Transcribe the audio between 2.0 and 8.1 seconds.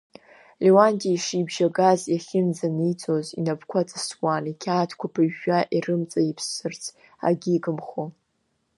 иахьынӡаниҵоз, инапқәа ҵысуан, иқьаадқәа ԥыжәжәа ирымҵаиԥсарц агьигымхо.